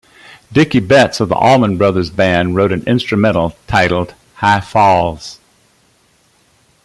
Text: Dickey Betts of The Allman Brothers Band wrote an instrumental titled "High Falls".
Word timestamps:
Dickey 0.51 0.79
Betts 0.79 1.19
of 1.19 1.29
The 1.29 1.35
Allman 1.35 1.77
Brothers 1.77 2.09
Band 2.09 2.55
wrote 2.55 2.71
an 2.71 2.81
instrumental 2.87 3.55
titled 3.67 4.15
"High 4.37 4.59
Falls". 4.59 5.37